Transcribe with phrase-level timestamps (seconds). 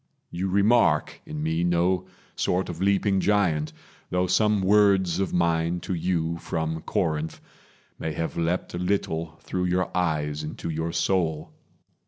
[0.31, 3.71] You remark in me No sort of leaping giant,
[4.09, 7.39] though some words Of mine to you from Corinth
[7.99, 11.53] may have leapt A little through your eyes into your soul.